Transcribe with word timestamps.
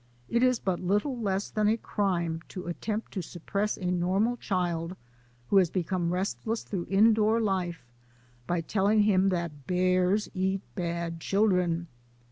It 0.27 0.41
is 0.41 0.57
but 0.57 0.79
little 0.79 1.15
less 1.15 1.51
than 1.51 1.67
a 1.67 1.77
crime 1.77 2.41
to 2.47 2.65
attempt 2.65 3.11
to 3.13 3.21
sup 3.21 3.45
press 3.45 3.77
a 3.77 3.91
normal 3.91 4.35
child 4.37 4.95
who 5.51 5.57
has 5.57 5.69
become 5.69 6.11
restless 6.11 6.63
through 6.63 6.87
indoor 6.89 7.39
life 7.39 7.85
by 8.47 8.61
telling 8.61 9.03
him 9.03 9.29
that 9.29 9.67
bears 9.67 10.27
eat 10.33 10.61
bad 10.73 11.19
children. 11.19 11.87